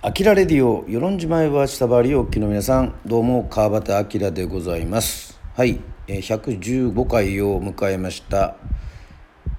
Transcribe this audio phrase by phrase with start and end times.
[0.00, 5.40] アキラレディオ、与論島へは下回りおっきの皆さん、どうも川端明でございます。
[5.56, 8.54] はい、115回を迎えました。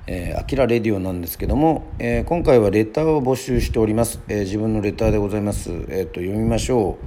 [0.08, 4.22] えー、アキラレディオなんですけども、えー、今回はレターを募集しております。
[4.30, 5.72] えー、自分のレターでございます。
[5.90, 7.06] えっ、と読みましょう。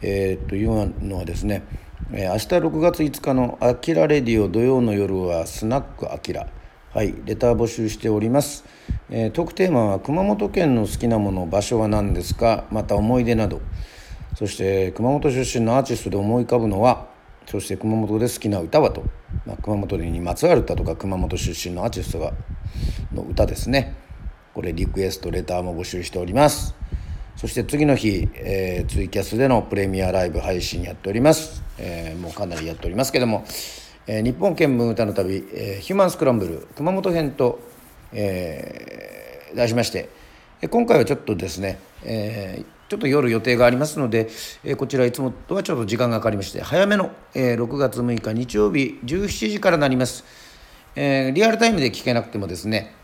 [0.00, 1.62] えー、というのはですね、
[2.10, 6.46] えー、明日6月5日のアキラレディオ土曜の夜はスナックアキラ。
[6.96, 8.64] はい、レター募集しております、
[9.10, 12.64] えー、トークテーマは熊本県の好きなもの場所は何ですか？
[12.70, 13.60] また思い出など。
[14.34, 17.08] そして熊本出身のアーティストで思い浮かぶのは
[17.44, 19.04] そして熊本で好きな歌はと、
[19.44, 22.32] まあ、熊本にまつわる歌とか熊本出身のアーティストが
[23.12, 23.94] の歌ですね。
[24.54, 26.74] これリクエストレターも募集しております。
[27.36, 33.44] そして次の日、えー、ツイキャスでのプレミアライブ配信やっております、えー、もうかなりやっておりますけども。
[34.08, 37.58] えー、日本見聞歌の旅、えー、ヒューマンスクランブル熊本編と、
[38.12, 40.08] えー、題しまして、
[40.62, 44.28] え今回はちょっとですね、えちょっと夜予定がありますので、
[44.62, 50.24] えこちらいつもとはちょっと時間がかかりまして早めの、え6月6日日曜日17時からなります、
[50.94, 52.94] えリアルタイムで聞けなくてもですね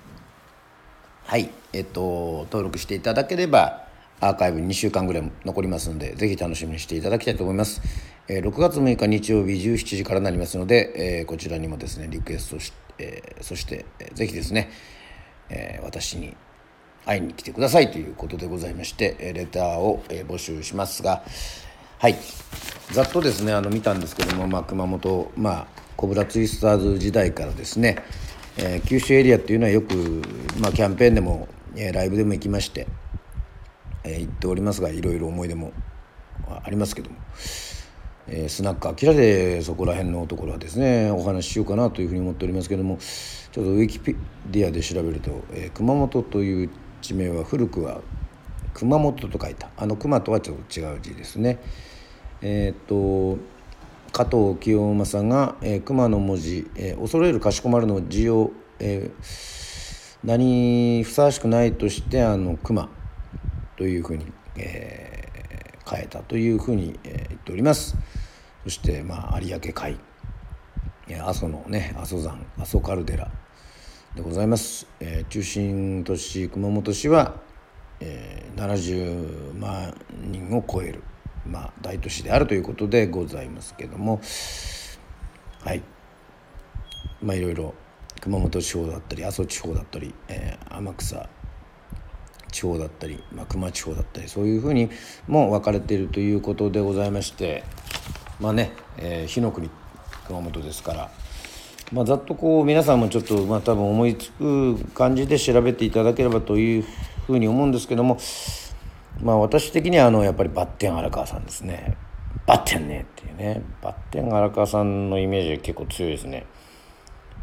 [1.24, 3.91] はいえっと登録していただければ
[4.22, 7.82] アーカイブ2週間ぐらい残りますのでぜひ楽しみにしていただきたいと思います。
[8.28, 14.70] えー、6月6日日曜日17時からになりますので、えー、こちらにもですねリクエストし、えー、そして、えー、ぜひですね、
[15.48, 16.36] えー、私に
[17.04, 21.24] 会いに来てくださいということでございまして、えレターを、えー、募集しますが
[21.98, 22.16] はい。
[22.92, 27.96] ざっとですねあの見たんですけども、まあ、熊本まあコブラツイスターズ時代からですね、
[28.56, 30.22] えー、九州エリアっていうのはよく、
[30.60, 32.86] まあ、キャンペーンでも、えー、ライブでも行きまして、
[34.04, 35.72] えー、行っておりますがいろいろ思い出も
[36.64, 37.16] ありますけども。
[38.28, 42.98] えー、スナックアキラでそこら辺のところはですねお話ししようかなというふうに思っておりますけども
[43.50, 44.14] ちょっとウィキペ
[44.50, 48.00] ディアで調べると、えー、熊本という地名は古くは
[48.74, 51.58] 熊本と書いたあの熊とはちょっと違う字ですね。
[52.40, 53.38] えっ、と
[54.12, 62.88] 加藤清正が、えー、熊の文字、えー、恐れるかしこまるの字を、えー、何ふさわしくないとしてあの熊
[63.82, 67.96] というふうに、えー、変えたというふうに、え言っております。
[68.62, 69.98] そして、まあ、有明海
[71.20, 73.28] 阿蘇のね阿蘇山阿蘇カルデラ
[74.14, 77.34] でございます、えー、中心都市熊本市は、
[77.98, 79.92] えー、70万
[80.30, 81.02] 人を超える、
[81.44, 84.20] まあ、大都市であるということでございますけども
[85.64, 85.82] はい。
[87.20, 87.74] まあいろいろ
[88.20, 91.28] 熊本地方だったり阿蘇地方だったり、えー、天草
[92.52, 94.90] 地方だったり、まあ、熊地方だったりそういうふうに
[95.26, 97.64] も分かれているということでございまして
[98.38, 99.68] まあね、えー、火の国
[100.28, 101.10] 熊本ですから、
[101.92, 106.84] まあ、ざっとこう皆さんもちょっと、まあ、多分思いつく感じで調べていただければという
[107.26, 108.18] ふうに思うんですけども、
[109.20, 111.96] まあ、私的にはあのやっぱりバッテン荒川さんですね。
[112.46, 113.62] バッテンねっていうね。
[113.80, 116.46] バッテン荒川さんのイメージが結構強いですね。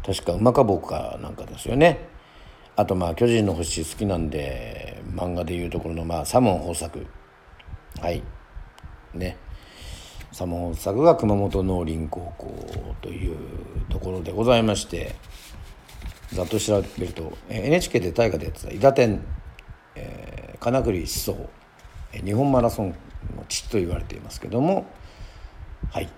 [0.04, 2.08] 確か馬か僕かなんかですよね。
[2.80, 7.06] あとまあ「巨人の星」好きなんで漫画でいうところのまあサモン豊作。
[8.00, 8.22] はい。
[9.12, 9.36] ね。
[10.32, 13.36] サモン豊作が熊本農林高校という
[13.90, 15.14] ところでございまして
[16.32, 19.20] ざっと調べると NHK で大河でやってた「伊達天、
[19.96, 21.50] えー、金栗思想
[22.24, 22.90] 日本マラソン
[23.36, 24.86] の父」と言われていますけども
[25.90, 26.08] はい。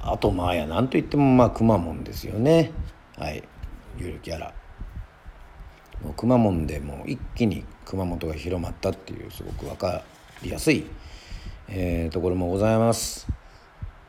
[0.00, 2.70] あとまあやなんといってもまあくまモンですよね。
[3.18, 3.42] はい。
[3.98, 4.54] ゆるキャラ。
[6.10, 10.02] くまモンでもう一気に熊本が広まったっていうすごく分か
[10.42, 10.84] りやすい、
[11.68, 13.26] えー、ところもございます。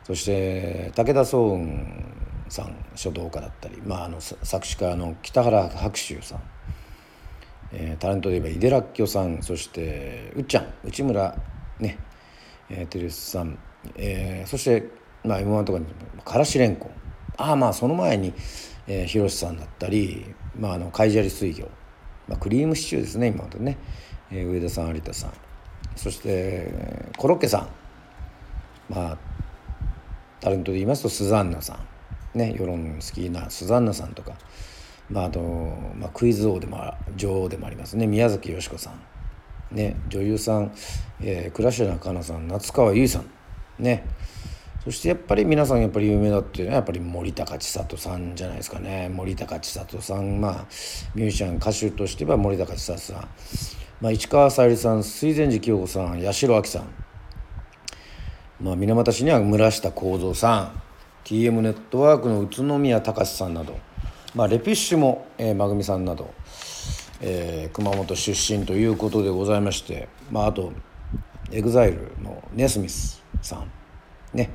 [0.04, 2.14] そして武田壮雲
[2.48, 6.42] さん書道家だったり、まあ、あの作詞家の北原白秋さん、
[7.72, 11.34] えー、タレントで言えば井出らっきょさんそしてうっちゃん内村
[11.78, 11.98] ね、
[12.68, 13.58] えー、テレスさん、
[13.96, 14.90] えー、そして、
[15.24, 15.86] まあ、m 1とかに
[16.24, 16.90] からしれんこん。
[17.36, 18.32] ああまあその前に、
[18.86, 21.68] えー、広瀬さんだったり、まあ、あの海砂利水魚。
[22.28, 23.78] まあ、クリームシチューですね今までね、
[24.30, 25.32] えー、上田さん有田さん。
[25.96, 26.72] そして、
[27.16, 27.68] コロッケさん。
[28.92, 29.18] まあ
[30.40, 31.78] タレントで言いますとスザンナさ
[32.34, 32.38] ん。
[32.38, 34.32] ね世論好きなスザンナさんとか、
[35.08, 38.06] まあ、あと、まあ、クイズ王でも女王でもありますね。
[38.06, 40.72] 宮崎美子さん、ね、女優さん、
[41.22, 42.48] えー、倉科香菜さん。
[42.48, 43.82] 夏川優衣さん。
[43.82, 44.04] ね。
[44.84, 49.08] そしてやっぱり皆さんやっぱり有名だっていうのはやっぱり森高千里さんじゃないですかね。
[49.08, 50.40] 森高千里さん。
[50.42, 50.66] まあ
[51.14, 53.28] ミュージシャン歌手としては森高千里さん、
[54.02, 56.84] まあ、市川さゆりさん水前寺清子さん八代亜紀さん。
[58.60, 60.82] まあ水俣市には村下幸三さん。
[61.24, 63.78] TM ネットワークの宇都宮隆さんなど、
[64.34, 66.34] まあ、レピッシュも、えー、まぐみさんなど、
[67.22, 70.08] えー、熊本出身ということでございまして。
[70.30, 70.74] まああと
[71.50, 73.83] EXILE のネスミスさん。
[74.34, 74.50] ね、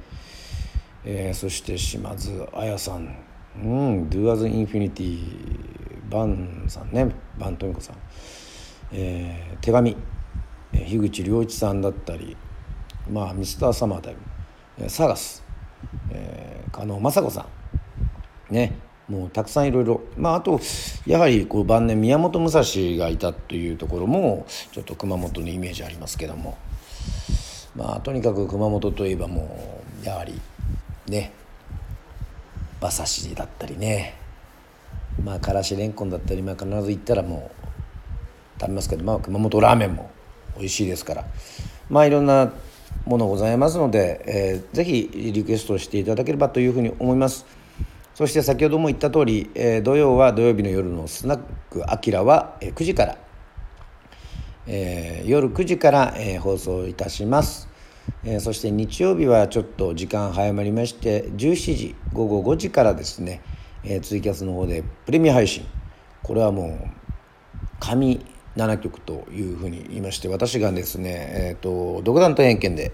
[1.05, 3.15] えー、そして島津綾さん。
[3.61, 5.19] うん「Do as Infinity」
[6.09, 7.09] バンさんね。
[7.37, 7.95] バントミコさん、
[8.91, 9.95] えー、手紙。
[10.71, 12.35] 樋口良一さんだったり。
[13.09, 14.15] まあミスターサマータイ
[14.79, 14.89] ム。
[14.89, 15.43] サガス、
[16.11, 17.47] えー、加納雅子さ
[18.51, 18.53] ん。
[18.53, 18.73] ね。
[19.07, 20.59] もうたくさんいろいろまああと
[21.07, 22.63] やはりこう晩年宮本武蔵
[22.97, 26.57] がいたというところもちょっと熊本のイメージありますけども。
[27.79, 30.39] まあとにかく熊本といえばもうやはり
[31.07, 31.31] ね。
[32.81, 34.15] 馬刺しだったりね。
[35.23, 37.51] まあからしれんこんだったり、まあ、必ず行ったらも
[38.57, 40.11] う食べますけど、まあ、熊本ラーメンも
[40.57, 41.25] 美味しいですから。
[41.89, 42.51] まあいろんな
[43.05, 47.45] ものございますので、えー、ぜひリクエストしていただければというふうに思います。
[48.13, 51.39] そして先ほども言った通り、えー、土曜は土曜日の夜のスナッ
[51.69, 53.17] クあきらは9時から、
[54.67, 57.68] えー、夜9時から、えー、放送いたします。
[58.23, 63.41] えー、そして日曜日はちょっと時間早まりまして17時午後5時からですね、
[63.83, 65.65] えー、ツイキャスの方でプレミア配信。
[66.23, 66.99] これはもう
[67.79, 68.23] 神
[68.55, 72.91] 7曲というふうに言いまして私がですね、えーと、独断と偏見で、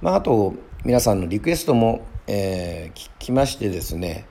[0.00, 0.54] まあ、あと
[0.84, 4.26] 皆さんのリクエストも、えー、聞きましてですね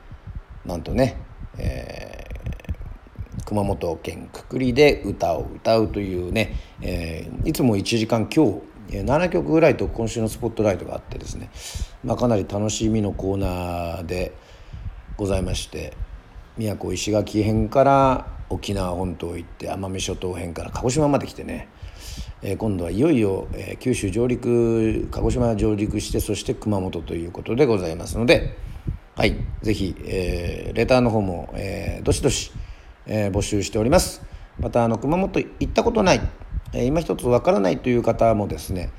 [0.66, 1.18] なんとね、
[1.58, 11.50] えー、熊本県くくりで歌を歌うというね、えー、いつも1時間今日7曲ぐらいと今週のスポットライトがあってですね、
[12.04, 14.34] まあ、かなり楽しみのコーナーで
[15.18, 15.94] ございまして
[16.58, 21.70] 宮古石垣編から沖縄本島行って奄美諸島編から鹿児島まで来てね、
[22.42, 28.58] えー、今度はいよいよ、えー、九州上陸鹿児島上陸してそして熊本ということでございますので
[29.16, 32.54] はい是非、えー、レターの方も、え、どしどし、
[33.06, 34.22] え、募集しております。
[34.60, 36.22] またあの熊本行ったことない
[36.74, 38.92] え今一つわからないという方もですね、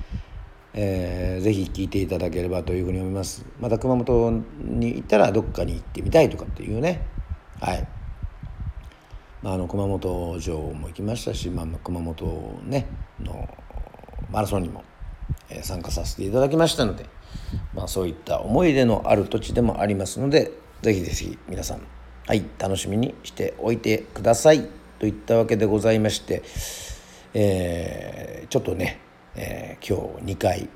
[0.74, 3.44] えー、ぜひ聞いていただければというふうに思います。
[3.60, 7.06] また熊本に行ったらどっかに行ってみたいとかっていうね。
[7.60, 7.86] はい、
[9.42, 12.86] まあ、あの熊本城も行きましたし、まあ、熊本ね
[13.20, 13.48] の
[14.30, 14.84] マラソンにも、
[15.62, 17.06] 参加させていただきましたので、
[17.74, 20.52] まあ、そういった思い出のある土地でもありますので
[20.82, 21.82] ぜひぜひ皆さん
[22.26, 24.68] はい楽しみにしておいてください。
[24.98, 26.42] といったわけでございまして
[27.34, 29.00] えー、ちょっとね、
[29.34, 30.68] えー、今日2回、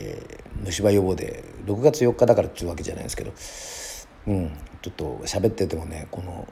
[0.00, 3.32] えー、虫歯予防で6月4日だからっていうわけじゃないですけど、
[4.26, 4.50] うん、
[4.82, 6.46] ちょっと喋っててもねこの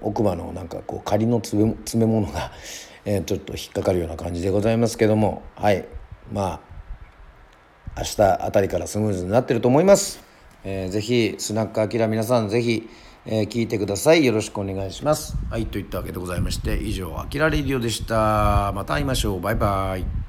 [0.00, 2.50] 奥歯のなんかこう仮の詰め詰め物が、
[3.04, 5.86] えー、ちょっと引っかかるような感じでございますけどもはい
[6.32, 6.60] ま
[7.96, 10.24] あ明日あたりからスムーズになってると思います。
[10.64, 12.88] えー、ぜひスナックアキラ皆さんぜひ
[13.24, 14.24] えー、聞いてください。
[14.24, 15.36] よろしくお願いします。
[15.50, 18.72] はいといったわけでございまして以上「あきらレディオ」でした。
[18.74, 19.40] また会いましょう。
[19.40, 20.21] バイバイ。